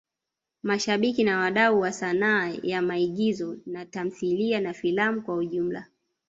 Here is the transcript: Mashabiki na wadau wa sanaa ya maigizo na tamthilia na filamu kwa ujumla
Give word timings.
Mashabiki 0.63 1.23
na 1.23 1.39
wadau 1.39 1.79
wa 1.79 1.91
sanaa 1.91 2.49
ya 2.63 2.81
maigizo 2.81 3.57
na 3.65 3.85
tamthilia 3.85 4.59
na 4.59 4.73
filamu 4.73 5.21
kwa 5.21 5.35
ujumla 5.35 5.87